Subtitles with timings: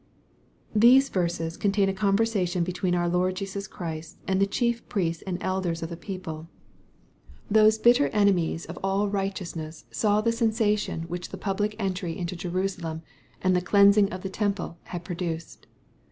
[0.73, 5.37] These verses contain a conversation between our Lord Jesus Christ, and the chief priests and
[5.41, 6.47] elders of the people.
[7.51, 10.25] Those hitter enemies of all righteousness saw I ■ ff 2T2 EXPOSITOBY THOUGHTS.
[10.25, 13.03] the sensation which the public entry into Jerusalem^
[13.43, 15.67] and the cleansing of the temple, had produced.